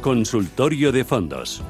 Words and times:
Consultorio 0.00 0.92
de 0.92 1.04
fondos. 1.04 1.62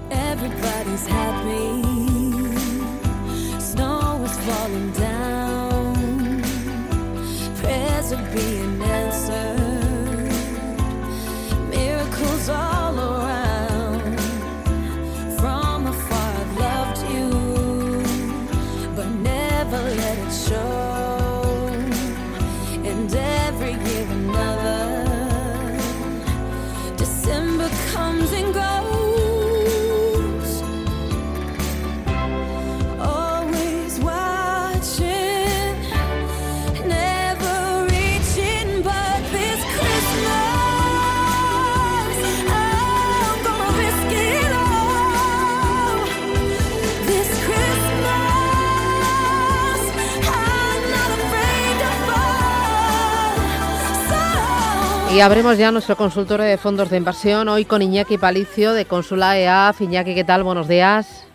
Y 55.18 55.20
abrimos 55.20 55.58
ya 55.58 55.72
nuestro 55.72 55.96
consultorio 55.96 56.46
de 56.46 56.56
fondos 56.58 56.90
de 56.90 56.96
inversión, 56.96 57.48
hoy 57.48 57.64
con 57.64 57.82
Iñaki 57.82 58.18
Palicio 58.18 58.72
de 58.72 58.84
Consula 58.84 59.36
EAF. 59.36 59.80
Iñaki, 59.80 60.14
¿qué 60.14 60.22
tal? 60.22 60.44
Buenos 60.44 60.68
días. 60.68 61.26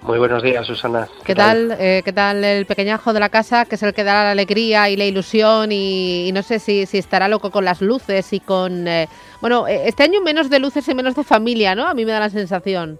Muy 0.00 0.18
buenos 0.18 0.42
días, 0.42 0.66
Susana. 0.66 1.06
¿Qué 1.22 1.34
tal, 1.34 1.76
eh, 1.78 2.00
¿Qué 2.02 2.14
tal 2.14 2.42
el 2.42 2.64
pequeñajo 2.64 3.12
de 3.12 3.20
la 3.20 3.28
casa, 3.28 3.66
que 3.66 3.74
es 3.74 3.82
el 3.82 3.92
que 3.92 4.04
da 4.04 4.24
la 4.24 4.30
alegría 4.30 4.88
y 4.88 4.96
la 4.96 5.04
ilusión? 5.04 5.70
Y, 5.70 6.28
y 6.28 6.32
no 6.32 6.42
sé 6.42 6.58
si, 6.58 6.86
si 6.86 6.96
estará 6.96 7.28
loco 7.28 7.50
con 7.50 7.66
las 7.66 7.82
luces 7.82 8.32
y 8.32 8.40
con... 8.40 8.88
eh, 8.88 9.06
bueno, 9.42 9.68
eh, 9.68 9.82
este 9.84 10.04
año 10.04 10.22
menos 10.22 10.48
de 10.48 10.58
luces 10.58 10.88
y 10.88 10.94
menos 10.94 11.14
de 11.14 11.22
familia, 11.22 11.74
¿no? 11.74 11.86
A 11.86 11.92
mí 11.92 12.06
me 12.06 12.12
da 12.12 12.20
la 12.20 12.30
sensación. 12.30 12.98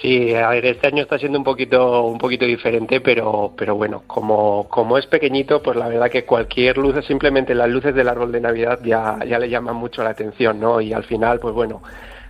Sí, 0.00 0.34
a 0.34 0.48
ver, 0.48 0.66
este 0.66 0.86
año 0.86 1.02
está 1.02 1.18
siendo 1.18 1.38
un 1.38 1.44
poquito, 1.44 2.04
un 2.04 2.18
poquito 2.18 2.44
diferente, 2.44 3.00
pero, 3.00 3.52
pero 3.56 3.76
bueno, 3.76 4.02
como, 4.06 4.68
como 4.68 4.98
es 4.98 5.06
pequeñito, 5.06 5.62
pues 5.62 5.76
la 5.76 5.88
verdad 5.88 6.10
que 6.10 6.24
cualquier 6.24 6.78
luz, 6.78 6.94
simplemente 7.06 7.54
las 7.54 7.68
luces 7.68 7.94
del 7.94 8.08
árbol 8.08 8.32
de 8.32 8.40
Navidad 8.40 8.80
ya, 8.84 9.18
ya 9.26 9.38
le 9.38 9.48
llaman 9.48 9.76
mucho 9.76 10.02
la 10.02 10.10
atención, 10.10 10.60
¿no? 10.60 10.80
Y 10.80 10.92
al 10.92 11.04
final, 11.04 11.38
pues 11.38 11.54
bueno, 11.54 11.82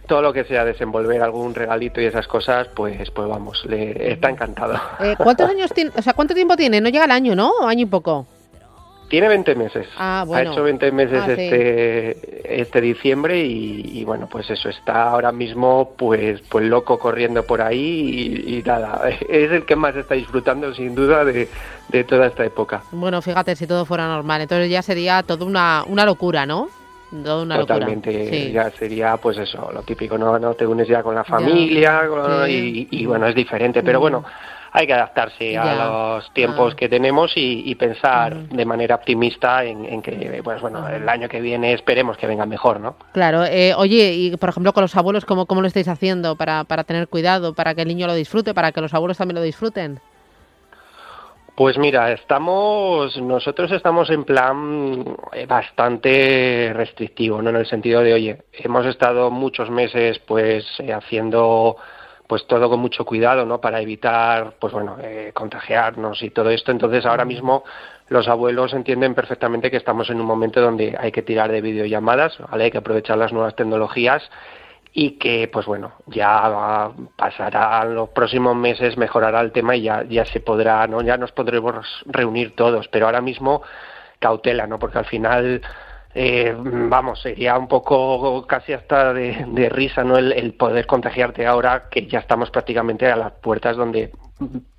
todo 0.07 0.23
lo 0.23 0.33
que 0.33 0.45
sea 0.45 0.65
desenvolver 0.65 1.23
algún 1.23 1.55
regalito 1.55 2.01
y 2.01 2.07
esas 2.07 2.27
cosas, 2.27 2.69
pues, 2.75 3.11
pues 3.11 3.29
vamos, 3.29 3.65
le 3.67 4.13
está 4.13 4.31
encantado. 4.31 4.75
Eh, 5.01 5.15
¿Cuántos 5.17 5.49
años 5.51 5.73
tiene? 5.73 5.91
O 5.97 6.03
sea, 6.03 6.13
¿cuánto 6.13 6.35
tiempo 6.35 6.57
tiene? 6.57 6.81
No 6.81 6.89
llega 6.89 7.05
al 7.05 7.11
año, 7.11 7.35
¿no? 7.35 7.51
¿O 7.61 7.67
año 7.67 7.83
y 7.83 7.87
poco? 7.87 8.27
Tiene 9.09 9.29
20 9.29 9.55
meses. 9.55 9.87
Ah, 9.97 10.25
bueno. 10.27 10.51
Ha 10.51 10.53
hecho 10.53 10.63
20 10.65 10.91
meses 10.93 11.21
Ah, 11.23 11.27
sí. 11.27 11.33
este, 11.43 12.63
este 12.63 12.81
diciembre 12.81 13.39
y, 13.45 13.83
y, 14.01 14.05
bueno, 14.05 14.29
pues 14.31 14.51
eso, 14.51 14.69
está 14.69 15.11
ahora 15.11 15.31
mismo 15.31 15.93
pues, 15.97 16.41
pues 16.49 16.65
loco 16.65 16.99
corriendo 16.99 17.45
por 17.45 17.61
ahí 17.63 18.45
y, 18.47 18.57
y 18.59 18.63
nada, 18.63 19.03
es 19.29 19.53
el 19.53 19.65
que 19.65 19.77
más 19.77 19.95
está 19.95 20.15
disfrutando 20.15 20.75
sin 20.75 20.95
duda 20.95 21.25
de, 21.25 21.49
de 21.89 22.05
toda 22.05 22.27
esta 22.27 22.45
época. 22.45 22.83
Bueno, 22.93 23.21
fíjate 23.23 23.55
si 23.57 23.67
todo 23.67 23.85
fuera 23.85 24.07
normal. 24.09 24.41
Entonces 24.41 24.71
ya 24.71 24.83
sería 24.83 25.23
toda 25.23 25.45
una, 25.45 25.85
una 25.87 26.05
locura, 26.05 26.47
¿no? 26.47 26.69
Toda 27.11 27.43
una 27.43 27.59
Totalmente, 27.59 28.11
locura. 28.13 28.31
Sí. 28.31 28.53
ya 28.53 28.71
sería 28.73 29.17
pues 29.19 29.39
eso, 29.39 29.71
lo 29.73 29.83
típico, 29.83 30.19
no, 30.19 30.37
no 30.41 30.55
te 30.55 30.67
unes 30.67 30.89
ya 30.89 31.03
con 31.05 31.15
la 31.15 31.23
familia 31.23 32.03
Sí. 32.47 32.89
y, 32.91 33.03
y, 33.03 33.07
bueno, 33.07 33.27
es 33.29 33.35
diferente, 33.37 33.83
pero 33.85 34.01
Mm. 34.01 34.25
Hay 34.77 34.89
que 34.89 34.93
adaptarse 34.93 35.53
Ya. 35.53 35.63
a 35.63 35.75
los 36.17 36.35
tiempos 36.35 36.73
Ah. 36.75 36.77
que 36.77 36.89
tenemos 36.89 37.33
y, 37.37 37.63
y 37.65 37.77
pensar 37.77 38.35
de 38.49 38.65
manera 38.65 38.97
optimista 38.97 39.63
en, 39.63 39.85
en 39.85 40.03
que, 40.03 40.41
pues 40.43 40.61
bueno, 40.61 40.87
el 40.89 41.09
año 41.09 41.29
que 41.29 41.41
viene 41.41 41.73
esperemos 41.73 42.17
que 42.17 42.27
venga 42.27 42.45
mejor, 42.45 42.81
¿no? 42.81 42.97
Claro, 43.13 43.45
eh, 43.45 43.73
oye, 43.77 44.13
y 44.15 44.37
por 44.37 44.49
ejemplo 44.49 44.73
con 44.73 44.83
los 44.83 44.97
abuelos, 44.97 45.25
¿cómo, 45.25 45.47
cómo 45.47 45.61
lo 45.61 45.69
estáis 45.69 45.87
haciendo 45.87 46.35
para, 46.35 46.65
para 46.65 46.83
tener 46.83 47.07
cuidado, 47.07 47.55
para 47.55 47.77
que 47.77 47.83
el 47.83 47.89
niño 47.89 48.09
lo 48.09 48.15
disfrute, 48.15 48.53
para 48.53 48.73
que 48.73 48.81
los 48.81 48.93
abuelos 48.93 49.17
también 49.17 49.37
lo 49.37 49.43
disfruten? 49.43 50.01
Pues 51.55 51.79
mira, 51.79 52.11
estamos, 52.11 53.17
nosotros 53.17 53.71
estamos 53.71 54.11
en 54.11 54.25
plan 54.25 55.05
eh, 55.35 55.47
bastante 55.47 56.73
restrictivo, 56.75 57.41
¿no? 57.41 57.51
En 57.51 57.57
el 57.57 57.67
sentido 57.67 58.01
de, 58.01 58.13
oye, 58.13 58.43
hemos 58.55 58.85
estado 58.87 59.31
muchos 59.31 59.71
meses, 59.71 60.19
pues, 60.27 60.67
eh, 60.81 60.93
haciendo, 60.93 61.77
pues, 62.27 62.47
todo 62.47 62.69
con 62.71 62.81
mucho 62.81 63.05
cuidado, 63.05 63.45
¿no? 63.45 63.61
Para 63.61 63.81
evitar, 63.81 64.55
pues, 64.59 64.73
bueno, 64.73 64.97
eh, 65.01 65.33
contagiarnos 65.35 66.23
y 66.23 66.31
todo 66.31 66.51
esto. 66.51 66.71
Entonces, 66.71 67.05
ahora 67.07 67.25
mismo 67.25 67.65
los 68.09 68.29
abuelos 68.29 68.75
entienden 68.75 69.15
perfectamente 69.15 69.71
que 69.71 69.77
estamos 69.77 70.11
en 70.11 70.21
un 70.21 70.27
momento 70.27 70.61
donde 70.61 70.97
hay 70.99 71.13
que 71.13 71.23
tirar 71.23 71.51
de 71.51 71.61
videollamadas, 71.61 72.39
¿vale? 72.51 72.65
Hay 72.65 72.71
que 72.71 72.79
aprovechar 72.79 73.19
las 73.19 73.33
nuevas 73.33 73.57
tecnologías 73.57 74.31
y 74.97 75.19
que 75.19 75.49
pues 75.53 75.67
bueno 75.67 75.93
ya 76.07 76.93
pasará 77.17 77.85
los 77.85 78.11
próximos 78.11 78.55
meses 78.55 78.97
mejorará 78.97 79.41
el 79.41 79.51
tema 79.51 79.75
y 79.75 79.83
ya 79.83 80.05
ya 80.05 80.25
se 80.25 80.39
podrá 80.39 80.87
no 80.87 81.03
ya 81.03 81.17
nos 81.17 81.33
podremos 81.33 82.05
reunir 82.07 82.55
todos 82.55 82.87
pero 82.89 83.07
ahora 83.07 83.21
mismo 83.21 83.63
cautela 84.21 84.69
no 84.69 84.79
porque 84.79 84.99
al 84.99 85.05
final 85.07 85.63
eh, 86.15 86.55
vamos 86.57 87.21
sería 87.23 87.59
un 87.59 87.67
poco 87.67 88.47
casi 88.47 88.73
hasta 88.73 89.13
de, 89.13 89.47
de 89.49 89.69
risa 89.69 90.05
no 90.05 90.17
el, 90.17 90.33
el 90.33 90.55
poder 90.55 90.87
contagiarte 90.87 91.47
ahora 91.47 91.89
que 91.91 92.07
ya 92.07 92.21
estamos 92.21 92.51
prácticamente 92.51 93.11
a 93.11 93.17
las 93.17 93.33
puertas 93.33 93.77
donde 93.77 94.13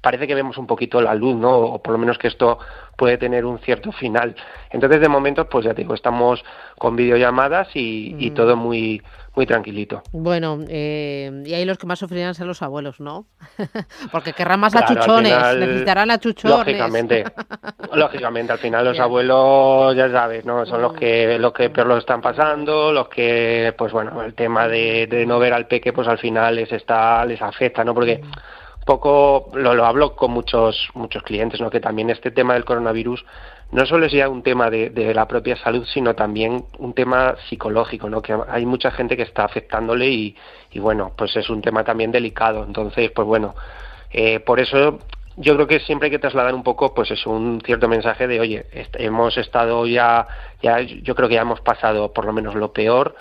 parece 0.01 0.27
que 0.27 0.35
vemos 0.35 0.57
un 0.57 0.67
poquito 0.67 1.01
la 1.01 1.13
luz 1.15 1.35
no 1.35 1.51
o 1.57 1.81
por 1.81 1.91
lo 1.93 1.97
menos 1.97 2.17
que 2.17 2.27
esto 2.27 2.59
puede 2.97 3.17
tener 3.17 3.45
un 3.45 3.59
cierto 3.59 3.91
final 3.91 4.35
entonces 4.71 5.01
de 5.01 5.09
momento 5.09 5.47
pues 5.49 5.65
ya 5.65 5.73
te 5.73 5.81
digo 5.81 5.93
estamos 5.93 6.43
con 6.77 6.95
videollamadas 6.95 7.69
y, 7.75 8.15
y 8.19 8.31
todo 8.31 8.55
muy 8.55 9.01
muy 9.35 9.45
tranquilito 9.45 10.01
Bueno, 10.13 10.59
eh, 10.69 11.43
y 11.45 11.53
ahí 11.53 11.65
los 11.65 11.77
que 11.77 11.87
más 11.87 11.99
sufrirán 11.99 12.33
serán 12.35 12.47
los 12.47 12.61
abuelos, 12.61 12.99
¿no? 13.01 13.25
Porque 14.11 14.31
querrán 14.33 14.61
más 14.61 14.71
Claro, 14.73 14.87
achuchones, 14.93 15.33
final, 15.33 15.59
necesitarán 15.59 16.09
achuchones. 16.11 16.57
Lógicamente, 16.57 17.25
lógicamente, 17.93 18.53
al 18.53 18.59
final 18.59 18.85
los 18.85 18.97
abuelos, 18.99 19.93
ya 19.95 20.09
sabes, 20.09 20.45
¿no? 20.45 20.65
Son 20.65 20.81
los 20.81 20.93
Mm. 20.93 20.95
que, 20.95 21.37
los 21.39 21.51
que 21.51 21.69
peor 21.69 21.87
lo 21.87 21.97
están 21.97 22.21
pasando, 22.21 22.93
los 22.93 23.09
que, 23.09 23.73
pues 23.77 23.91
bueno, 23.91 24.21
el 24.23 24.33
tema 24.35 24.69
de, 24.69 25.07
de 25.07 25.25
no 25.25 25.37
ver 25.37 25.53
al 25.53 25.67
peque, 25.67 25.91
pues 25.91 26.07
al 26.07 26.17
final 26.17 26.55
les 26.55 26.71
está, 26.71 27.25
les 27.25 27.41
afecta, 27.41 27.83
¿no? 27.83 27.93
Porque 27.93 28.19
Mm. 28.23 28.31
Poco 28.85 29.49
lo, 29.53 29.73
lo 29.73 29.85
hablo 29.85 30.15
con 30.15 30.31
muchos, 30.31 30.89
muchos 30.93 31.23
clientes, 31.23 31.59
¿no? 31.59 31.69
Que 31.69 31.79
también 31.79 32.09
este 32.09 32.31
tema 32.31 32.53
del 32.53 32.65
coronavirus 32.65 33.25
no 33.71 33.85
solo 33.85 34.05
es 34.05 34.11
ya 34.11 34.29
un 34.29 34.43
tema 34.43 34.69
de, 34.69 34.91
de 34.91 35.13
la 35.13 35.27
propia 35.27 35.57
salud, 35.57 35.85
sino 35.91 36.13
también 36.13 36.65
un 36.77 36.93
tema 36.93 37.35
psicológico, 37.49 38.09
¿no? 38.09 38.21
Que 38.21 38.37
hay 38.47 38.65
mucha 38.65 38.91
gente 38.91 39.17
que 39.17 39.23
está 39.23 39.43
afectándole 39.43 40.07
y, 40.07 40.35
y 40.71 40.79
bueno, 40.79 41.11
pues 41.17 41.35
es 41.35 41.49
un 41.49 41.61
tema 41.61 41.83
también 41.83 42.11
delicado. 42.11 42.63
Entonces, 42.63 43.11
pues 43.11 43.27
bueno, 43.27 43.55
eh, 44.11 44.39
por 44.39 44.59
eso 44.59 44.99
yo 45.37 45.55
creo 45.55 45.67
que 45.67 45.79
siempre 45.79 46.07
hay 46.07 46.11
que 46.11 46.19
trasladar 46.19 46.53
un 46.53 46.63
poco, 46.63 46.93
pues 46.93 47.11
es 47.11 47.25
un 47.25 47.61
cierto 47.65 47.89
mensaje 47.89 48.27
de, 48.27 48.39
oye, 48.39 48.65
hemos 48.93 49.37
estado 49.37 49.85
ya, 49.87 50.27
ya, 50.61 50.79
yo 50.81 51.15
creo 51.15 51.27
que 51.27 51.35
ya 51.35 51.41
hemos 51.41 51.61
pasado 51.61 52.13
por 52.13 52.25
lo 52.25 52.33
menos 52.33 52.55
lo 52.55 52.71
peor 52.71 53.15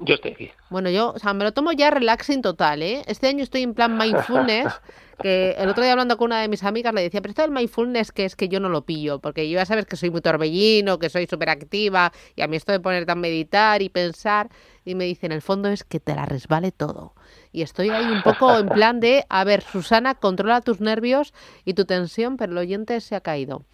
Yo 0.00 0.14
estoy 0.14 0.32
aquí. 0.32 0.50
Bueno, 0.70 0.90
yo, 0.90 1.12
o 1.12 1.18
sea, 1.18 1.34
me 1.34 1.44
lo 1.44 1.52
tomo 1.52 1.72
ya 1.72 1.90
relaxing 1.90 2.40
total, 2.40 2.82
¿eh? 2.82 3.02
Este 3.06 3.26
año 3.26 3.42
estoy 3.42 3.62
en 3.62 3.74
plan 3.74 3.98
mindfulness, 3.98 4.80
que 5.22 5.56
el 5.58 5.68
otro 5.68 5.82
día 5.82 5.92
hablando 5.92 6.16
con 6.16 6.26
una 6.26 6.40
de 6.40 6.46
mis 6.46 6.62
amigas 6.62 6.94
le 6.94 7.02
decía, 7.02 7.20
pero 7.20 7.30
esto 7.30 7.42
del 7.42 7.50
mindfulness 7.50 8.12
que 8.12 8.24
es 8.24 8.36
que 8.36 8.48
yo 8.48 8.60
no 8.60 8.68
lo 8.68 8.82
pillo, 8.82 9.18
porque 9.18 9.50
yo 9.50 9.56
ya 9.56 9.66
sabes 9.66 9.86
que 9.86 9.96
soy 9.96 10.10
muy 10.10 10.20
torbellino, 10.20 11.00
que 11.00 11.10
soy 11.10 11.26
súper 11.26 11.50
activa, 11.50 12.12
y 12.36 12.42
a 12.42 12.46
mí 12.46 12.56
esto 12.56 12.70
de 12.70 12.78
ponerte 12.78 13.10
a 13.10 13.16
meditar 13.16 13.82
y 13.82 13.88
pensar, 13.88 14.48
y 14.84 14.94
me 14.94 15.04
dice, 15.04 15.26
en 15.26 15.32
el 15.32 15.42
fondo 15.42 15.68
es 15.68 15.82
que 15.82 15.98
te 15.98 16.14
la 16.14 16.26
resbale 16.26 16.70
todo. 16.70 17.14
Y 17.50 17.62
estoy 17.62 17.90
ahí 17.90 18.04
un 18.04 18.22
poco 18.22 18.56
en 18.56 18.68
plan 18.68 19.00
de, 19.00 19.24
a 19.28 19.42
ver, 19.42 19.62
Susana, 19.62 20.14
controla 20.14 20.60
tus 20.60 20.80
nervios 20.80 21.34
y 21.64 21.74
tu 21.74 21.86
tensión, 21.86 22.36
pero 22.36 22.52
el 22.52 22.58
oyente 22.58 23.00
se 23.00 23.16
ha 23.16 23.20
caído. 23.20 23.64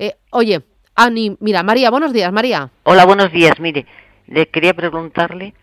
Eh, 0.00 0.16
oye, 0.30 0.62
Ani, 0.96 1.36
mira, 1.38 1.62
María, 1.62 1.90
buenos 1.90 2.12
días, 2.12 2.32
María. 2.32 2.70
Hola, 2.82 3.04
buenos 3.04 3.30
días. 3.30 3.60
Mire, 3.60 3.86
le 4.26 4.48
quería 4.48 4.74
preguntarle, 4.74 5.54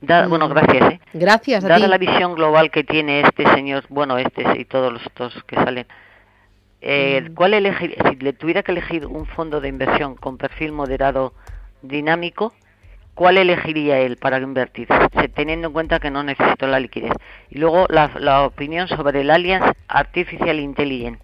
da- 0.00 0.26
bueno, 0.28 0.48
gracias, 0.48 0.92
¿eh? 0.92 1.00
Gracias 1.12 1.64
a 1.64 1.66
ti. 1.66 1.72
Dada 1.72 1.88
la 1.88 1.98
visión 1.98 2.34
global 2.34 2.70
que 2.70 2.84
tiene 2.84 3.20
este 3.20 3.44
señor, 3.54 3.84
bueno, 3.88 4.18
este 4.18 4.44
y 4.60 4.64
todos 4.64 4.92
los 4.92 5.02
estos 5.02 5.42
que 5.44 5.56
salen, 5.56 5.86
eh, 6.80 7.30
¿cuál 7.34 7.54
elegir, 7.54 7.96
si 8.08 8.16
le 8.16 8.32
tuviera 8.32 8.62
que 8.62 8.72
elegir 8.72 9.06
un 9.06 9.26
fondo 9.26 9.60
de 9.60 9.68
inversión 9.68 10.14
con 10.16 10.36
perfil 10.36 10.72
moderado 10.72 11.32
dinámico, 11.82 12.52
¿cuál 13.14 13.38
elegiría 13.38 13.98
él 13.98 14.16
para 14.18 14.38
invertir? 14.38 14.88
Teniendo 15.34 15.68
en 15.68 15.72
cuenta 15.72 15.98
que 16.00 16.10
no 16.10 16.22
necesito 16.22 16.66
la 16.66 16.78
liquidez. 16.80 17.12
Y 17.50 17.58
luego 17.58 17.86
la, 17.88 18.10
la 18.18 18.44
opinión 18.44 18.88
sobre 18.88 19.22
el 19.22 19.30
Allianz 19.30 19.72
Artificial 19.88 20.60
Intelligence. 20.60 21.20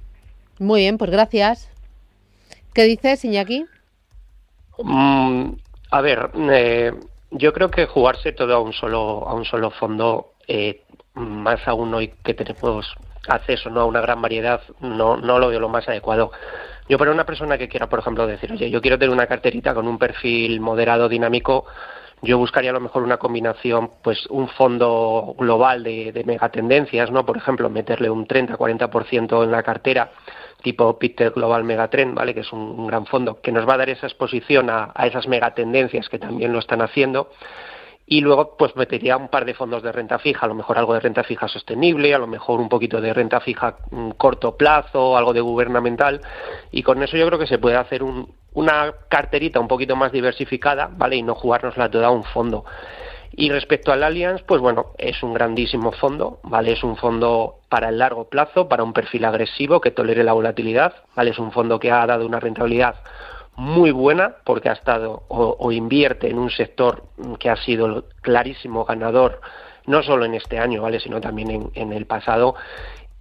Muy 0.58 0.80
bien, 0.82 0.98
pues 0.98 1.10
gracias. 1.10 1.68
¿Qué 2.72 2.84
dices, 2.84 3.24
Iñaki? 3.24 3.66
Mm, 4.78 5.50
a 5.90 6.00
ver, 6.00 6.30
eh, 6.34 6.92
yo 7.32 7.52
creo 7.52 7.70
que 7.70 7.86
jugarse 7.86 8.32
todo 8.32 8.54
a 8.54 8.60
un 8.60 8.72
solo 8.72 9.26
a 9.26 9.34
un 9.34 9.44
solo 9.44 9.70
fondo, 9.70 10.32
eh, 10.46 10.82
más 11.14 11.66
aún 11.66 11.92
hoy 11.94 12.12
que 12.22 12.34
tenemos 12.34 12.94
acceso 13.28 13.70
¿no? 13.70 13.80
a 13.80 13.84
una 13.86 14.00
gran 14.00 14.20
variedad, 14.20 14.60
no, 14.80 15.16
no 15.16 15.38
lo 15.38 15.48
veo 15.48 15.60
lo 15.60 15.68
más 15.68 15.88
adecuado. 15.88 16.32
Yo 16.88 16.98
para 16.98 17.12
una 17.12 17.24
persona 17.24 17.56
que 17.56 17.68
quiera, 17.68 17.88
por 17.88 18.00
ejemplo, 18.00 18.26
decir, 18.26 18.52
oye, 18.52 18.70
yo 18.70 18.80
quiero 18.80 18.98
tener 18.98 19.14
una 19.14 19.26
carterita 19.26 19.72
con 19.72 19.86
un 19.86 19.98
perfil 19.98 20.60
moderado, 20.60 21.08
dinámico, 21.08 21.66
yo 22.22 22.38
buscaría 22.38 22.70
a 22.70 22.74
lo 22.74 22.80
mejor 22.80 23.02
una 23.02 23.16
combinación, 23.16 23.90
pues 24.02 24.26
un 24.26 24.48
fondo 24.48 25.34
global 25.38 25.82
de, 25.82 26.12
de 26.12 26.24
megatendencias, 26.24 27.10
¿no? 27.10 27.24
Por 27.24 27.36
ejemplo, 27.36 27.70
meterle 27.70 28.10
un 28.10 28.26
30-40% 28.26 29.44
en 29.44 29.50
la 29.50 29.62
cartera, 29.62 30.10
tipo 30.62 30.98
Peter 30.98 31.30
Global 31.30 31.64
Megatrend, 31.64 32.14
¿vale? 32.14 32.34
Que 32.34 32.40
es 32.40 32.52
un, 32.52 32.86
gran 32.86 33.06
fondo 33.06 33.40
que 33.40 33.52
nos 33.52 33.68
va 33.68 33.74
a 33.74 33.78
dar 33.78 33.90
esa 33.90 34.06
exposición 34.06 34.70
a, 34.70 34.92
a 34.94 35.06
esas 35.06 35.28
megatendencias 35.28 36.08
que 36.08 36.18
también 36.18 36.52
lo 36.52 36.58
están 36.58 36.82
haciendo. 36.82 37.30
Y 38.06 38.20
luego, 38.20 38.56
pues 38.56 38.74
metería 38.76 39.16
un 39.16 39.28
par 39.28 39.44
de 39.44 39.54
fondos 39.54 39.82
de 39.82 39.92
renta 39.92 40.18
fija, 40.18 40.44
a 40.44 40.48
lo 40.48 40.54
mejor 40.54 40.76
algo 40.76 40.92
de 40.92 41.00
renta 41.00 41.22
fija 41.22 41.48
sostenible, 41.48 42.14
a 42.14 42.18
lo 42.18 42.26
mejor 42.26 42.60
un 42.60 42.68
poquito 42.68 43.00
de 43.00 43.14
renta 43.14 43.40
fija 43.40 43.76
mm, 43.90 44.10
corto 44.12 44.56
plazo, 44.56 45.16
algo 45.16 45.32
de 45.32 45.40
gubernamental. 45.40 46.20
Y 46.72 46.82
con 46.82 47.02
eso 47.02 47.16
yo 47.16 47.26
creo 47.26 47.38
que 47.38 47.46
se 47.46 47.58
puede 47.58 47.76
hacer 47.76 48.02
un- 48.02 48.34
una 48.54 48.92
carterita 49.08 49.60
un 49.60 49.68
poquito 49.68 49.96
más 49.96 50.12
diversificada, 50.12 50.90
¿vale? 50.92 51.16
Y 51.16 51.22
no 51.22 51.34
jugárnosla 51.34 51.90
toda 51.90 52.08
a 52.08 52.10
un 52.10 52.24
fondo. 52.24 52.64
Y 53.34 53.50
respecto 53.50 53.92
al 53.92 54.02
Allianz, 54.02 54.42
pues 54.42 54.60
bueno, 54.60 54.92
es 54.98 55.22
un 55.22 55.32
grandísimo 55.32 55.92
fondo, 55.92 56.40
¿vale? 56.42 56.72
Es 56.72 56.84
un 56.84 56.96
fondo 56.96 57.60
para 57.68 57.88
el 57.88 57.98
largo 57.98 58.28
plazo, 58.28 58.68
para 58.68 58.84
un 58.84 58.92
perfil 58.92 59.24
agresivo 59.24 59.80
que 59.80 59.90
tolere 59.90 60.22
la 60.22 60.34
volatilidad, 60.34 60.94
¿vale? 61.16 61.30
Es 61.30 61.38
un 61.38 61.52
fondo 61.52 61.80
que 61.80 61.90
ha 61.90 62.06
dado 62.06 62.26
una 62.26 62.40
rentabilidad 62.40 62.96
muy 63.54 63.90
buena 63.90 64.36
porque 64.44 64.68
ha 64.68 64.72
estado 64.72 65.24
o, 65.28 65.72
invierte 65.72 66.28
en 66.28 66.38
un 66.38 66.50
sector 66.50 67.04
que 67.38 67.50
ha 67.50 67.56
sido 67.56 68.06
clarísimo 68.20 68.84
ganador 68.84 69.40
no 69.86 70.02
solo 70.02 70.24
en 70.24 70.34
este 70.34 70.58
año, 70.58 70.82
¿vale? 70.82 71.00
Sino 71.00 71.20
también 71.20 71.50
en, 71.50 71.70
en 71.74 71.92
el 71.92 72.06
pasado. 72.06 72.54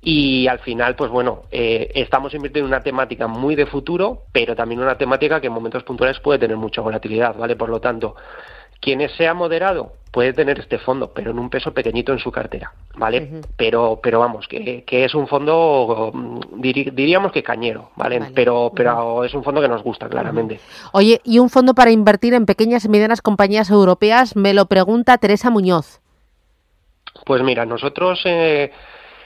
Y 0.03 0.47
al 0.47 0.59
final, 0.59 0.95
pues 0.95 1.11
bueno, 1.11 1.43
eh, 1.51 1.91
estamos 1.93 2.33
invirtiendo 2.33 2.67
en 2.67 2.73
una 2.73 2.83
temática 2.83 3.27
muy 3.27 3.55
de 3.55 3.67
futuro, 3.67 4.23
pero 4.31 4.55
también 4.55 4.81
una 4.81 4.97
temática 4.97 5.39
que 5.39 5.47
en 5.47 5.53
momentos 5.53 5.83
puntuales 5.83 6.19
puede 6.19 6.39
tener 6.39 6.57
mucha 6.57 6.81
volatilidad, 6.81 7.35
¿vale? 7.35 7.55
Por 7.55 7.69
lo 7.69 7.79
tanto, 7.79 8.15
quienes 8.81 9.11
sea 9.13 9.33
moderado 9.33 9.93
puede 10.11 10.33
tener 10.33 10.59
este 10.59 10.77
fondo, 10.77 11.13
pero 11.13 11.31
en 11.31 11.39
un 11.39 11.49
peso 11.49 11.73
pequeñito 11.73 12.11
en 12.11 12.19
su 12.19 12.31
cartera, 12.33 12.73
¿vale? 12.95 13.41
Pero, 13.55 14.01
pero 14.03 14.19
vamos, 14.19 14.45
que, 14.49 14.83
que 14.83 15.05
es 15.05 15.15
un 15.15 15.25
fondo, 15.27 16.11
mm, 16.13 16.39
diri- 16.61 16.91
diríamos 16.91 17.31
que 17.31 17.41
cañero, 17.43 17.91
¿vale? 17.95 18.19
Vale. 18.19 18.31
Pero, 18.35 18.73
pero 18.75 19.23
es 19.23 19.33
un 19.33 19.41
fondo 19.45 19.61
que 19.61 19.69
nos 19.69 19.81
gusta, 19.83 20.09
claramente. 20.09 20.59
Oye, 20.91 21.21
y 21.23 21.39
un 21.39 21.49
fondo 21.49 21.73
para 21.73 21.91
invertir 21.91 22.33
en 22.33 22.45
pequeñas 22.45 22.83
y 22.83 22.89
medianas 22.89 23.21
compañías 23.21 23.69
europeas, 23.69 24.35
me 24.35 24.53
lo 24.53 24.65
pregunta 24.65 25.17
Teresa 25.17 25.49
Muñoz. 25.49 26.01
Pues 27.25 27.41
mira, 27.43 27.65
nosotros 27.65 28.19
eh, 28.25 28.71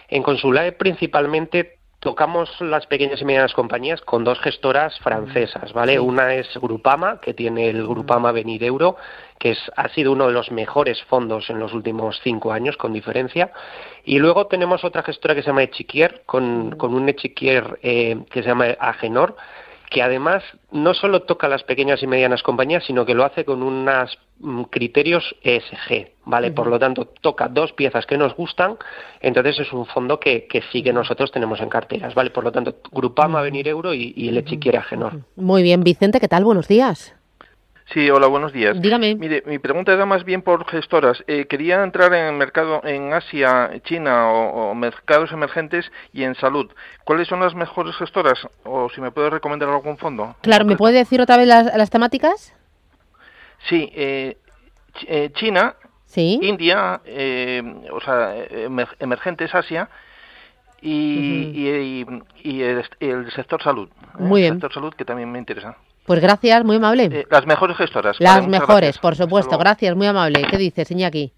en 0.09 0.21
Consulae 0.21 0.71
principalmente 0.73 1.79
tocamos 2.05 2.51
las 2.61 2.85
pequeñas 2.85 3.19
y 3.19 3.25
medianas 3.25 3.55
compañías 3.55 3.99
con 4.01 4.23
dos 4.23 4.39
gestoras 4.39 4.95
francesas, 4.99 5.73
¿vale? 5.73 5.99
Una 5.99 6.35
es 6.35 6.47
Grupama, 6.61 7.19
que 7.19 7.33
tiene 7.33 7.67
el 7.67 7.81
Grupama 7.87 8.31
Venir 8.31 8.63
Euro, 8.63 8.95
que 9.39 9.53
es, 9.53 9.71
ha 9.75 9.89
sido 9.89 10.11
uno 10.11 10.27
de 10.27 10.33
los 10.33 10.51
mejores 10.51 11.01
fondos 11.05 11.49
en 11.49 11.57
los 11.57 11.73
últimos 11.73 12.21
cinco 12.23 12.51
años, 12.51 12.77
con 12.77 12.93
diferencia. 12.93 13.51
Y 14.03 14.19
luego 14.19 14.45
tenemos 14.45 14.83
otra 14.83 15.01
gestora 15.01 15.33
que 15.33 15.41
se 15.41 15.47
llama 15.47 15.63
Echiquier, 15.63 16.21
con, 16.27 16.75
con 16.77 16.93
un 16.93 17.09
Echiquier 17.09 17.79
eh, 17.81 18.19
que 18.29 18.43
se 18.43 18.49
llama 18.49 18.67
Agenor, 18.79 19.35
que 19.89 20.01
además 20.01 20.43
no 20.71 20.93
solo 20.93 21.23
toca 21.23 21.47
las 21.47 21.63
pequeñas 21.63 22.01
y 22.03 22.07
medianas 22.07 22.43
compañías, 22.43 22.83
sino 22.85 23.05
que 23.05 23.13
lo 23.13 23.23
hace 23.23 23.45
con 23.45 23.63
unos 23.63 24.17
criterios 24.69 25.35
ESG, 25.43 26.09
¿vale? 26.25 26.51
Por 26.51 26.67
lo 26.67 26.77
tanto, 26.77 27.05
toca 27.21 27.47
dos 27.47 27.71
piezas 27.73 28.05
que 28.05 28.17
nos 28.17 28.35
gustan, 28.35 28.77
entonces 29.21 29.59
es 29.59 29.71
un 29.71 29.85
fondo 29.85 30.19
que, 30.19 30.47
que 30.47 30.61
sí 30.71 30.83
que 30.83 30.91
nosotros 30.91 31.31
tenemos 31.31 31.59
en 31.61 31.69
carteras, 31.69 32.13
¿vale? 32.13 32.31
Por 32.31 32.43
lo 32.43 32.51
tanto, 32.51 32.75
Grupama, 32.91 33.41
Venir 33.41 33.67
Euro 33.67 33.93
y, 33.93 34.13
y 34.15 34.35
Echiquier 34.37 34.77
Agenor. 34.77 35.21
Muy 35.35 35.63
bien, 35.63 35.83
Vicente, 35.83 36.19
¿qué 36.19 36.27
tal? 36.27 36.43
Buenos 36.43 36.67
días. 36.67 37.15
Sí, 37.93 38.09
hola, 38.09 38.25
buenos 38.27 38.51
días. 38.51 38.81
Dígame. 38.81 39.15
Mire, 39.15 39.43
mi 39.45 39.59
pregunta 39.59 39.93
era 39.93 40.05
más 40.07 40.23
bien 40.25 40.41
por 40.41 40.65
gestoras. 40.67 41.23
Eh, 41.27 41.45
quería 41.45 41.83
entrar 41.83 42.13
en 42.15 42.25
el 42.25 42.33
mercado 42.33 42.81
en 42.83 43.13
Asia, 43.13 43.69
China 43.83 44.31
o, 44.31 44.71
o 44.71 44.75
mercados 44.75 45.31
emergentes 45.31 45.91
y 46.11 46.23
en 46.23 46.33
salud. 46.35 46.69
¿Cuáles 47.03 47.27
son 47.27 47.41
las 47.41 47.53
mejores 47.53 47.95
gestoras? 47.95 48.39
O 48.63 48.89
si 48.89 49.01
me 49.01 49.11
puede 49.11 49.29
recomendar 49.29 49.69
algún 49.69 49.97
fondo. 49.97 50.35
Claro, 50.41 50.65
¿me 50.65 50.75
puede 50.75 50.97
decir 50.97 51.21
otra 51.21 51.37
vez 51.37 51.47
las, 51.47 51.77
las 51.77 51.89
temáticas? 51.91 52.55
Sí, 53.69 53.91
eh, 53.93 54.37
Ch- 54.95 55.05
eh, 55.07 55.29
China, 55.35 55.75
Sí. 56.07 56.39
India, 56.41 57.01
eh, 57.05 57.61
o 57.91 57.99
sea, 58.01 58.35
emer- 58.47 58.95
emergentes 58.99 59.53
Asia 59.53 59.89
y, 60.81 61.51
y, 61.53 61.69
y- 62.01 62.05
y 62.43 62.61
el, 62.63 62.83
el 62.99 63.31
sector 63.31 63.61
salud. 63.61 63.89
¿eh? 63.89 64.07
Muy 64.19 64.41
bien. 64.41 64.53
El 64.53 64.59
sector 64.61 64.73
salud 64.73 64.93
que 64.95 65.05
también 65.05 65.31
me 65.31 65.39
interesa. 65.39 65.75
Pues 66.05 66.19
gracias, 66.19 66.63
muy 66.63 66.75
amable. 66.75 67.05
Eh, 67.05 67.25
las 67.29 67.45
mejores 67.45 67.77
gestoras. 67.77 68.17
las 68.19 68.35
Vale, 68.35 68.47
mejores, 68.47 68.75
gracias. 68.75 68.97
por 68.99 69.15
supuesto. 69.15 69.57
Gracias, 69.57 69.95
muy 69.95 70.07
amable. 70.07 70.45
¿Qué 70.49 70.57
dices, 70.57 70.91
Iñaki? 70.91 71.31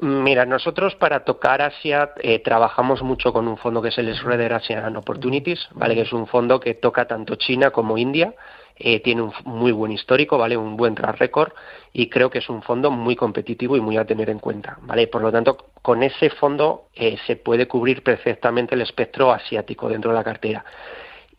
Mira, 0.00 0.46
nosotros 0.46 0.94
para 0.94 1.24
tocar 1.24 1.60
Asia 1.60 2.12
eh, 2.22 2.38
trabajamos 2.38 3.02
mucho 3.02 3.34
con 3.34 3.46
un 3.46 3.58
fondo 3.58 3.82
que 3.82 3.88
es 3.88 3.98
el 3.98 4.14
Schroeder 4.14 4.54
Asian 4.54 4.96
Opportunities, 4.96 5.68
¿vale? 5.72 5.94
Que 5.94 6.02
es 6.02 6.12
un 6.12 6.26
fondo 6.26 6.58
que 6.58 6.72
toca 6.72 7.06
tanto 7.06 7.34
China 7.34 7.70
como 7.70 7.98
India, 7.98 8.32
eh, 8.76 9.00
tiene 9.00 9.20
un 9.20 9.32
muy 9.44 9.72
buen 9.72 9.92
histórico, 9.92 10.38
¿vale? 10.38 10.56
Un 10.56 10.74
buen 10.78 10.94
track 10.94 11.18
record 11.18 11.52
y 11.92 12.08
creo 12.08 12.30
que 12.30 12.38
es 12.38 12.48
un 12.48 12.62
fondo 12.62 12.90
muy 12.90 13.14
competitivo 13.14 13.76
y 13.76 13.82
muy 13.82 13.98
a 13.98 14.06
tener 14.06 14.30
en 14.30 14.38
cuenta, 14.38 14.78
¿vale? 14.80 15.06
Por 15.06 15.20
lo 15.20 15.30
tanto, 15.30 15.58
con 15.82 16.02
ese 16.02 16.30
fondo 16.30 16.84
eh, 16.94 17.18
se 17.26 17.36
puede 17.36 17.68
cubrir 17.68 18.02
perfectamente 18.02 18.76
el 18.76 18.80
espectro 18.80 19.30
asiático 19.32 19.90
dentro 19.90 20.12
de 20.12 20.16
la 20.16 20.24
cartera. 20.24 20.64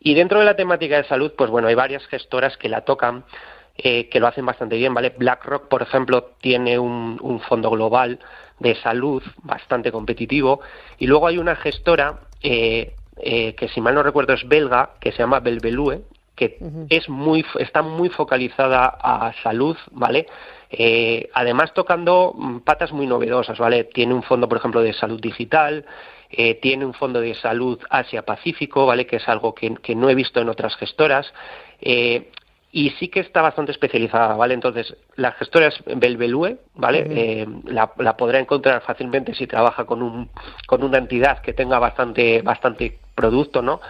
Y 0.04 0.14
dentro 0.14 0.40
de 0.40 0.44
la 0.44 0.56
temática 0.56 0.96
de 0.96 1.04
salud, 1.04 1.32
pues 1.36 1.48
bueno, 1.48 1.68
hay 1.68 1.74
varias 1.74 2.04
gestoras 2.06 2.56
que 2.56 2.68
la 2.68 2.82
tocan, 2.82 3.24
eh, 3.76 4.08
que 4.08 4.18
lo 4.18 4.26
hacen 4.26 4.44
bastante 4.44 4.76
bien, 4.76 4.92
¿vale? 4.92 5.14
BlackRock, 5.16 5.68
por 5.68 5.82
ejemplo, 5.82 6.32
tiene 6.40 6.78
un, 6.78 7.18
un 7.22 7.40
fondo 7.40 7.70
global 7.70 8.18
de 8.58 8.74
salud 8.76 9.22
bastante 9.42 9.92
competitivo. 9.92 10.60
Y 10.98 11.06
luego 11.06 11.26
hay 11.28 11.38
una 11.38 11.56
gestora 11.56 12.20
eh, 12.42 12.94
eh, 13.18 13.54
que, 13.54 13.68
si 13.68 13.80
mal 13.80 13.94
no 13.94 14.02
recuerdo, 14.02 14.32
es 14.32 14.46
belga, 14.48 14.90
que 15.00 15.12
se 15.12 15.18
llama 15.18 15.40
Belbelue, 15.40 16.02
que 16.34 16.58
es 16.88 17.08
muy, 17.08 17.44
está 17.58 17.82
muy 17.82 18.08
focalizada 18.08 18.86
a 18.86 19.32
salud, 19.42 19.76
¿vale? 19.92 20.26
Eh, 20.70 21.28
además 21.34 21.74
tocando 21.74 22.32
mm, 22.34 22.60
patas 22.60 22.92
muy 22.92 23.06
novedosas, 23.06 23.58
¿vale? 23.58 23.84
Tiene 23.84 24.14
un 24.14 24.22
fondo, 24.22 24.48
por 24.48 24.58
ejemplo, 24.58 24.80
de 24.80 24.94
salud 24.94 25.20
digital, 25.20 25.84
eh, 26.32 26.54
tiene 26.54 26.84
un 26.84 26.94
fondo 26.94 27.20
de 27.20 27.34
salud 27.34 27.78
Asia-Pacífico, 27.88 28.86
¿vale? 28.86 29.06
Que 29.06 29.16
es 29.16 29.28
algo 29.28 29.54
que, 29.54 29.74
que 29.76 29.94
no 29.94 30.10
he 30.10 30.14
visto 30.14 30.40
en 30.40 30.48
otras 30.48 30.74
gestoras. 30.76 31.32
Eh, 31.80 32.30
y 32.74 32.88
sí 32.98 33.08
que 33.08 33.20
está 33.20 33.42
bastante 33.42 33.70
especializada, 33.70 34.34
¿vale? 34.34 34.54
Entonces, 34.54 34.96
la 35.16 35.32
gestora 35.32 35.66
es 35.66 35.74
Belbelue, 35.84 36.58
¿vale? 36.74 37.06
Eh, 37.10 37.46
la, 37.64 37.92
la 37.98 38.16
podrá 38.16 38.38
encontrar 38.38 38.82
fácilmente 38.82 39.34
si 39.34 39.46
trabaja 39.46 39.84
con, 39.84 40.02
un, 40.02 40.30
con 40.66 40.82
una 40.82 40.96
entidad 40.96 41.42
que 41.42 41.52
tenga 41.52 41.78
bastante, 41.78 42.40
bastante 42.40 42.98
producto, 43.14 43.60
¿no? 43.60 43.82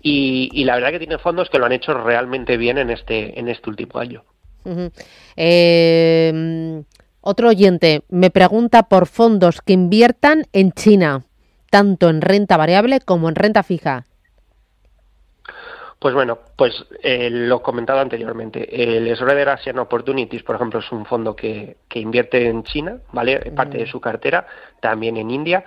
Y, 0.00 0.48
y 0.54 0.64
la 0.64 0.76
verdad 0.76 0.92
que 0.92 0.98
tiene 1.00 1.18
fondos 1.18 1.50
que 1.50 1.58
lo 1.58 1.66
han 1.66 1.72
hecho 1.72 1.92
realmente 1.92 2.56
bien 2.56 2.78
en 2.78 2.88
este, 2.88 3.38
en 3.38 3.48
este 3.48 3.68
último 3.68 3.98
año. 3.98 4.24
Eh, 5.36 6.82
otro 7.20 7.48
oyente 7.48 8.04
me 8.08 8.30
pregunta 8.30 8.84
por 8.84 9.06
fondos 9.06 9.60
que 9.60 9.74
inviertan 9.74 10.44
en 10.54 10.72
China, 10.72 11.24
tanto 11.74 12.08
en 12.08 12.20
renta 12.20 12.56
variable 12.56 13.00
como 13.00 13.28
en 13.28 13.34
renta 13.34 13.64
fija. 13.64 14.04
Pues 15.98 16.14
bueno, 16.14 16.38
pues 16.54 16.72
eh, 17.02 17.28
lo 17.30 17.62
comentado 17.62 17.98
anteriormente. 17.98 18.94
El 18.94 19.12
Schroeder 19.16 19.48
Asian 19.48 19.80
Opportunities, 19.80 20.44
por 20.44 20.54
ejemplo, 20.54 20.78
es 20.78 20.92
un 20.92 21.04
fondo 21.04 21.34
que, 21.34 21.78
que 21.88 21.98
invierte 21.98 22.46
en 22.46 22.62
China, 22.62 22.98
¿vale? 23.10 23.50
Parte 23.56 23.78
de 23.78 23.88
su 23.88 24.00
cartera, 24.00 24.46
también 24.80 25.16
en 25.16 25.32
India. 25.32 25.64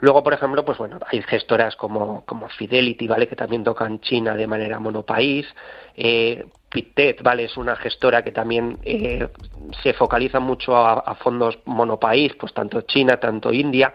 Luego, 0.00 0.22
por 0.22 0.32
ejemplo, 0.32 0.64
pues 0.64 0.78
bueno, 0.78 0.98
hay 1.10 1.22
gestoras 1.22 1.74
como, 1.74 2.24
como 2.24 2.48
Fidelity, 2.48 3.08
¿vale? 3.08 3.26
Que 3.26 3.34
también 3.34 3.64
tocan 3.64 4.00
China 4.00 4.34
de 4.36 4.46
manera 4.46 4.78
monopaís. 4.78 5.46
Eh, 5.96 6.46
Pictet, 6.70 7.22
¿vale? 7.22 7.44
Es 7.44 7.56
una 7.56 7.76
gestora 7.76 8.22
que 8.22 8.30
también 8.30 8.78
eh, 8.82 9.28
se 9.82 9.94
focaliza 9.94 10.38
mucho 10.38 10.76
a, 10.76 11.00
a 11.00 11.14
fondos 11.14 11.58
monopaís, 11.64 12.34
pues 12.34 12.52
tanto 12.52 12.82
China, 12.82 13.18
tanto 13.18 13.52
India. 13.52 13.92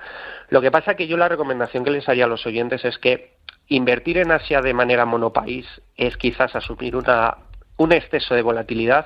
Lo 0.50 0.60
que 0.60 0.72
pasa 0.72 0.95
que 0.95 1.07
yo 1.07 1.15
la 1.15 1.29
recomendación 1.29 1.83
que 1.83 1.91
les 1.91 2.10
haría 2.10 2.25
a 2.25 2.27
los 2.27 2.45
oyentes 2.45 2.83
es 2.83 2.98
que 2.98 3.38
invertir 3.67 4.17
en 4.17 4.31
Asia 4.31 4.62
de 4.62 4.74
manera 4.74 5.05
monopaís 5.05 5.67
es 5.95 6.17
quizás 6.17 6.55
asumir 6.55 6.95
una, 6.95 7.38
un 7.77 7.91
exceso 7.91 8.36
de 8.36 8.41
volatilidad 8.41 9.05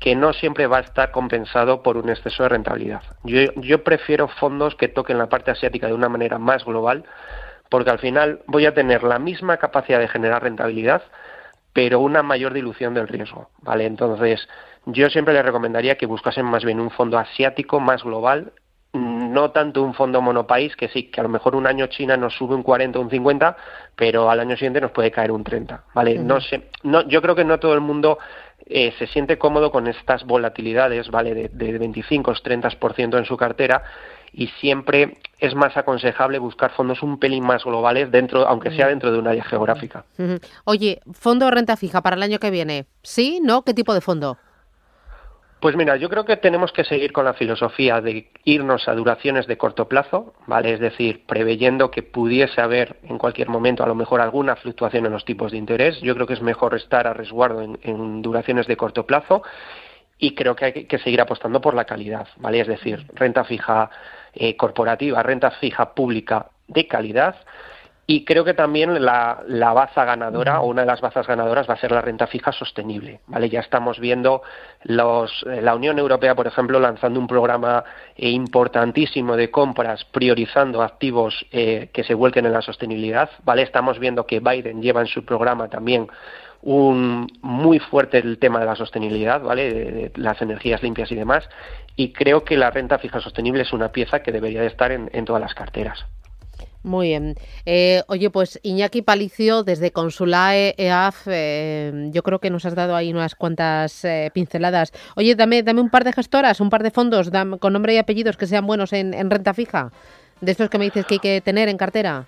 que 0.00 0.14
no 0.14 0.32
siempre 0.32 0.66
va 0.66 0.78
a 0.78 0.80
estar 0.80 1.10
compensado 1.10 1.82
por 1.82 1.96
un 1.96 2.10
exceso 2.10 2.42
de 2.42 2.48
rentabilidad. 2.50 3.02
Yo, 3.22 3.52
yo 3.56 3.82
prefiero 3.84 4.28
fondos 4.28 4.74
que 4.74 4.88
toquen 4.88 5.18
la 5.18 5.28
parte 5.28 5.50
asiática 5.50 5.86
de 5.86 5.94
una 5.94 6.08
manera 6.08 6.38
más 6.38 6.64
global, 6.64 7.04
porque 7.68 7.90
al 7.90 7.98
final 7.98 8.40
voy 8.46 8.66
a 8.66 8.74
tener 8.74 9.02
la 9.02 9.18
misma 9.18 9.56
capacidad 9.56 9.98
de 9.98 10.08
generar 10.08 10.42
rentabilidad, 10.42 11.02
pero 11.72 12.00
una 12.00 12.22
mayor 12.22 12.52
dilución 12.52 12.94
del 12.94 13.08
riesgo, 13.08 13.50
¿vale? 13.62 13.84
Entonces, 13.86 14.48
yo 14.86 15.10
siempre 15.10 15.34
les 15.34 15.44
recomendaría 15.44 15.96
que 15.96 16.06
buscasen 16.06 16.44
más 16.44 16.64
bien 16.64 16.80
un 16.80 16.90
fondo 16.90 17.18
asiático 17.18 17.80
más 17.80 18.04
global, 18.04 18.52
no 18.92 19.50
tanto 19.50 19.82
un 19.82 19.94
fondo 19.94 20.22
monopaís, 20.22 20.76
que 20.76 20.88
sí, 20.88 21.10
que 21.10 21.20
a 21.20 21.24
lo 21.24 21.28
mejor 21.28 21.56
un 21.56 21.66
año 21.66 21.86
China 21.88 22.16
nos 22.16 22.36
sube 22.36 22.54
un 22.54 22.62
40 22.62 22.98
o 22.98 23.02
un 23.02 23.10
50, 23.10 23.56
pero 23.96 24.30
al 24.30 24.38
año 24.38 24.54
siguiente 24.56 24.80
nos 24.80 24.92
puede 24.92 25.10
caer 25.10 25.32
un 25.32 25.42
30, 25.42 25.82
¿vale? 25.94 26.16
No 26.18 26.40
sé, 26.40 26.68
no, 26.84 27.02
yo 27.08 27.20
creo 27.20 27.34
que 27.34 27.44
no 27.44 27.58
todo 27.58 27.74
el 27.74 27.80
mundo 27.80 28.18
eh, 28.66 28.92
se 28.98 29.06
siente 29.06 29.38
cómodo 29.38 29.70
con 29.70 29.86
estas 29.86 30.24
volatilidades, 30.24 31.10
¿vale? 31.10 31.34
De, 31.34 31.48
de 31.48 31.78
25 31.78 32.30
o 32.30 32.34
30% 32.34 33.18
en 33.18 33.24
su 33.24 33.36
cartera 33.36 33.82
y 34.34 34.48
siempre 34.60 35.18
es 35.38 35.54
más 35.54 35.76
aconsejable 35.76 36.38
buscar 36.38 36.72
fondos 36.72 37.02
un 37.02 37.18
pelín 37.18 37.44
más 37.44 37.64
globales 37.64 38.10
dentro, 38.10 38.46
aunque 38.48 38.70
sea 38.70 38.88
dentro 38.88 39.12
de 39.12 39.18
un 39.18 39.28
área 39.28 39.44
geográfica. 39.44 40.04
Oye, 40.64 41.00
fondo 41.12 41.46
de 41.46 41.52
renta 41.52 41.76
fija 41.76 42.02
para 42.02 42.16
el 42.16 42.22
año 42.22 42.38
que 42.38 42.50
viene. 42.50 42.86
¿Sí? 43.02 43.40
¿No? 43.42 43.62
¿Qué 43.62 43.74
tipo 43.74 43.94
de 43.94 44.00
fondo? 44.00 44.38
Pues 45.64 45.76
mira, 45.76 45.96
yo 45.96 46.10
creo 46.10 46.26
que 46.26 46.36
tenemos 46.36 46.72
que 46.72 46.84
seguir 46.84 47.10
con 47.10 47.24
la 47.24 47.32
filosofía 47.32 48.02
de 48.02 48.28
irnos 48.44 48.86
a 48.86 48.92
duraciones 48.92 49.46
de 49.46 49.56
corto 49.56 49.88
plazo, 49.88 50.34
¿vale? 50.46 50.74
Es 50.74 50.78
decir, 50.78 51.24
preveyendo 51.24 51.90
que 51.90 52.02
pudiese 52.02 52.60
haber 52.60 52.96
en 53.04 53.16
cualquier 53.16 53.48
momento 53.48 53.82
a 53.82 53.86
lo 53.86 53.94
mejor 53.94 54.20
alguna 54.20 54.56
fluctuación 54.56 55.06
en 55.06 55.12
los 55.12 55.24
tipos 55.24 55.52
de 55.52 55.56
interés. 55.56 55.98
Yo 56.02 56.14
creo 56.14 56.26
que 56.26 56.34
es 56.34 56.42
mejor 56.42 56.74
estar 56.74 57.06
a 57.06 57.14
resguardo 57.14 57.62
en, 57.62 58.20
duraciones 58.20 58.66
de 58.66 58.76
corto 58.76 59.06
plazo 59.06 59.42
y 60.18 60.34
creo 60.34 60.54
que 60.54 60.66
hay 60.66 60.72
que- 60.74 60.86
que 60.86 60.98
seguir 60.98 61.22
apostando 61.22 61.62
por 61.62 61.72
la 61.72 61.86
calidad, 61.86 62.28
¿vale? 62.36 62.60
Es 62.60 62.66
decir, 62.66 63.06
renta 63.14 63.42
fija 63.44 63.88
eh, 64.34 64.56
corporativa, 64.56 65.22
renta 65.22 65.50
fija 65.52 65.94
pública 65.94 66.50
de 66.68 66.86
calidad 66.86 67.36
y 68.06 68.24
creo 68.24 68.44
que 68.44 68.52
también 68.52 69.02
la, 69.02 69.42
la 69.46 69.72
baza 69.72 70.04
ganadora 70.04 70.60
o 70.60 70.66
una 70.66 70.82
de 70.82 70.86
las 70.86 71.00
bazas 71.00 71.26
ganadoras 71.26 71.68
va 71.68 71.74
a 71.74 71.78
ser 71.78 71.90
la 71.90 72.02
renta 72.02 72.26
fija 72.26 72.52
sostenible, 72.52 73.20
¿vale? 73.26 73.48
Ya 73.48 73.60
estamos 73.60 73.98
viendo 73.98 74.42
los, 74.82 75.44
eh, 75.48 75.62
la 75.62 75.74
Unión 75.74 75.98
Europea, 75.98 76.34
por 76.34 76.46
ejemplo, 76.46 76.78
lanzando 76.78 77.18
un 77.18 77.26
programa 77.26 77.82
eh, 78.14 78.28
importantísimo 78.28 79.36
de 79.36 79.50
compras 79.50 80.04
priorizando 80.04 80.82
activos 80.82 81.46
eh, 81.50 81.88
que 81.94 82.04
se 82.04 82.12
vuelquen 82.12 82.44
en 82.44 82.52
la 82.52 82.60
sostenibilidad, 82.60 83.30
¿vale? 83.42 83.62
Estamos 83.62 83.98
viendo 83.98 84.26
que 84.26 84.40
Biden 84.40 84.82
lleva 84.82 85.00
en 85.00 85.06
su 85.06 85.24
programa 85.24 85.68
también 85.68 86.06
un 86.60 87.26
muy 87.40 87.78
fuerte 87.78 88.18
el 88.18 88.38
tema 88.38 88.58
de 88.60 88.66
la 88.66 88.76
sostenibilidad, 88.76 89.40
¿vale? 89.40 89.72
De, 89.72 89.92
de 89.92 90.12
las 90.16 90.42
energías 90.42 90.82
limpias 90.82 91.10
y 91.10 91.14
demás. 91.14 91.48
Y 91.96 92.12
creo 92.12 92.44
que 92.44 92.58
la 92.58 92.70
renta 92.70 92.98
fija 92.98 93.20
sostenible 93.20 93.62
es 93.62 93.72
una 93.72 93.92
pieza 93.92 94.22
que 94.22 94.32
debería 94.32 94.60
de 94.60 94.66
estar 94.66 94.92
en, 94.92 95.08
en 95.14 95.24
todas 95.24 95.40
las 95.40 95.54
carteras. 95.54 96.04
Muy 96.84 97.08
bien. 97.08 97.34
Eh, 97.64 98.02
oye, 98.08 98.28
pues 98.28 98.60
Iñaki 98.62 99.00
Palicio, 99.00 99.64
desde 99.64 99.90
Consulae 99.90 100.74
EAF, 100.76 101.26
eh, 101.28 102.10
yo 102.12 102.22
creo 102.22 102.40
que 102.40 102.50
nos 102.50 102.66
has 102.66 102.74
dado 102.74 102.94
ahí 102.94 103.10
unas 103.10 103.34
cuantas 103.34 104.04
eh, 104.04 104.30
pinceladas. 104.34 104.92
Oye, 105.16 105.34
dame, 105.34 105.62
dame 105.62 105.80
un 105.80 105.88
par 105.88 106.04
de 106.04 106.12
gestoras, 106.12 106.60
un 106.60 106.68
par 106.68 106.82
de 106.82 106.90
fondos 106.90 107.30
con 107.58 107.72
nombre 107.72 107.94
y 107.94 107.96
apellidos 107.98 108.36
que 108.36 108.46
sean 108.46 108.66
buenos 108.66 108.92
en, 108.92 109.14
en 109.14 109.30
renta 109.30 109.54
fija. 109.54 109.92
De 110.42 110.52
estos 110.52 110.68
que 110.68 110.76
me 110.76 110.84
dices 110.84 111.06
que 111.06 111.14
hay 111.14 111.20
que 111.20 111.40
tener 111.40 111.70
en 111.70 111.78
cartera. 111.78 112.26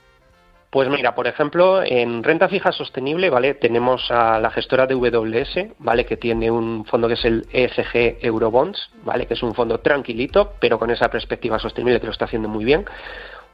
Pues 0.71 0.89
mira, 0.89 1.15
por 1.15 1.27
ejemplo, 1.27 1.83
en 1.85 2.23
renta 2.25 2.49
fija 2.49 2.73
sostenible, 2.73 3.31
¿vale? 3.31 3.55
Tenemos 3.55 4.11
a 4.11 4.41
la 4.41 4.51
gestora 4.51 4.87
de 4.87 4.95
WS, 4.95 5.75
¿vale? 5.79 6.05
Que 6.05 6.17
tiene 6.17 6.51
un 6.51 6.85
fondo 6.85 7.09
que 7.09 7.15
es 7.15 7.25
el 7.25 7.47
ESG 7.53 8.19
Eurobonds, 8.21 8.91
¿vale? 9.05 9.27
Que 9.27 9.35
es 9.35 9.43
un 9.43 9.55
fondo 9.55 9.79
tranquilito, 9.79 10.55
pero 10.61 10.79
con 10.79 10.91
esa 10.91 11.09
perspectiva 11.09 11.59
sostenible 11.59 12.01
que 12.01 12.07
lo 12.07 12.13
está 12.13 12.25
haciendo 12.25 12.49
muy 12.49 12.65
bien. 12.65 12.85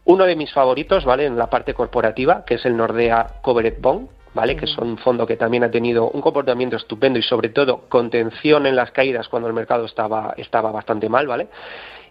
Uno 0.05 0.25
de 0.25 0.37
mis 0.37 0.53
favoritos, 0.53 1.05
¿vale? 1.05 1.27
En 1.27 1.37
la 1.37 1.49
parte 1.49 1.75
corporativa, 1.75 2.45
que 2.45 2.55
es 2.55 2.65
el 2.67 2.77
Nordea 2.77 3.35
Covered 3.43 3.81
Bond, 3.81 4.09
¿vale? 4.35 4.57
Que 4.57 4.65
es 4.65 4.77
un 4.79 4.99
fondo 4.99 5.27
que 5.27 5.37
también 5.37 5.65
ha 5.65 5.71
tenido 5.71 6.11
un 6.11 6.21
comportamiento 6.21 6.77
estupendo 6.77 7.19
y 7.19 7.23
sobre 7.23 7.51
todo 7.51 7.83
contención 7.89 8.67
en 8.67 8.77
las 8.77 8.91
caídas 8.91 9.29
cuando 9.29 9.49
el 9.49 9.55
mercado 9.55 9.85
estaba, 9.85 10.35
estaba 10.37 10.73
bastante 10.73 11.09
mal, 11.09 11.27
¿vale? 11.27 11.49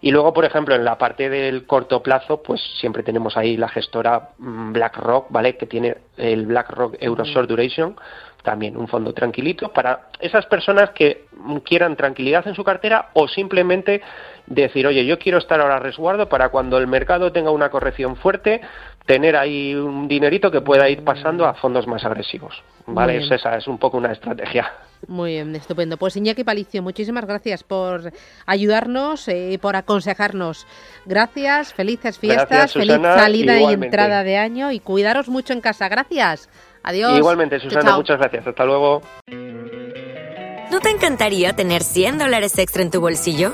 Y 0.03 0.09
luego, 0.11 0.33
por 0.33 0.45
ejemplo, 0.45 0.73
en 0.73 0.83
la 0.83 0.97
parte 0.97 1.29
del 1.29 1.67
corto 1.67 2.01
plazo, 2.01 2.41
pues 2.41 2.59
siempre 2.79 3.03
tenemos 3.03 3.37
ahí 3.37 3.55
la 3.55 3.69
gestora 3.69 4.29
mm, 4.37 4.73
BlackRock, 4.73 5.27
¿vale? 5.29 5.57
Que 5.57 5.67
tiene 5.67 5.97
el 6.17 6.47
BlackRock 6.47 6.95
Euro 6.99 7.23
Short 7.23 7.47
Duration, 7.47 7.95
también 8.41 8.75
un 8.77 8.87
fondo 8.87 9.13
tranquilito 9.13 9.69
para 9.69 10.07
esas 10.19 10.47
personas 10.47 10.91
que 10.91 11.25
quieran 11.63 11.95
tranquilidad 11.95 12.47
en 12.47 12.55
su 12.55 12.63
cartera 12.63 13.09
o 13.13 13.27
simplemente 13.27 14.01
decir, 14.55 14.85
oye, 14.87 15.05
yo 15.05 15.17
quiero 15.17 15.37
estar 15.37 15.59
ahora 15.59 15.77
a 15.77 15.79
resguardo 15.79 16.27
para 16.27 16.49
cuando 16.49 16.77
el 16.77 16.87
mercado 16.87 17.31
tenga 17.31 17.51
una 17.51 17.69
corrección 17.69 18.15
fuerte, 18.15 18.61
tener 19.05 19.35
ahí 19.35 19.73
un 19.73 20.07
dinerito 20.07 20.51
que 20.51 20.61
pueda 20.61 20.89
ir 20.89 21.03
pasando 21.03 21.45
a 21.45 21.53
fondos 21.55 21.87
más 21.87 22.03
agresivos, 22.05 22.61
¿vale? 22.85 23.17
Es 23.17 23.31
esa 23.31 23.55
es 23.57 23.67
un 23.67 23.77
poco 23.77 23.97
una 23.97 24.11
estrategia. 24.11 24.71
Muy 25.07 25.31
bien, 25.31 25.55
estupendo. 25.55 25.97
Pues 25.97 26.15
Iñaki 26.15 26.43
Palicio, 26.43 26.83
muchísimas 26.83 27.25
gracias 27.25 27.63
por 27.63 28.11
ayudarnos 28.45 29.27
y 29.27 29.57
por 29.57 29.75
aconsejarnos. 29.75 30.67
Gracias, 31.05 31.73
felices 31.73 32.19
fiestas, 32.19 32.47
Gracias, 32.49 32.73
feliz 32.73 33.01
salida 33.01 33.59
y 33.59 33.73
entrada 33.73 34.23
de 34.23 34.37
año 34.37 34.71
y 34.71 34.79
cuidaros 34.79 35.27
mucho 35.27 35.53
en 35.53 35.61
casa. 35.61 35.89
Gracias. 35.89 36.49
Adiós. 36.83 37.17
Igualmente, 37.17 37.59
Chao, 37.59 37.69
Susana, 37.69 37.89
chao. 37.89 37.97
muchas 37.97 38.19
gracias. 38.19 38.47
Hasta 38.47 38.65
luego. 38.65 39.01
¿No 40.71 40.79
te 40.79 40.89
encantaría 40.89 41.53
tener 41.53 41.83
100 41.83 42.17
dólares 42.19 42.57
extra 42.57 42.81
en 42.81 42.91
tu 42.91 43.01
bolsillo? 43.01 43.53